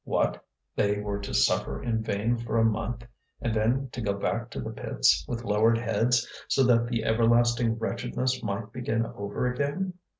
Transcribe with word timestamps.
What! 0.03 0.43
They 0.75 0.99
were 0.99 1.19
to 1.19 1.31
suffer 1.31 1.83
in 1.83 2.01
vain 2.01 2.35
for 2.39 2.57
a 2.57 2.65
month, 2.65 3.05
and 3.39 3.53
then 3.53 3.89
to 3.91 4.01
go 4.01 4.13
back 4.15 4.49
to 4.49 4.59
the 4.59 4.71
pits, 4.71 5.23
with 5.27 5.43
lowered 5.43 5.77
heads, 5.77 6.27
so 6.47 6.63
that 6.63 6.87
the 6.87 7.03
everlasting 7.03 7.77
wretchedness 7.77 8.41
might 8.41 8.73
begin 8.73 9.05
over 9.05 9.45
again! 9.45 9.93